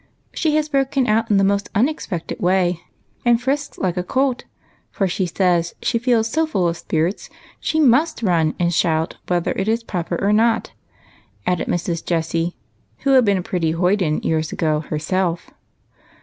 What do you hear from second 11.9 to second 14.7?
Jessie, who had been a pretty hoyden years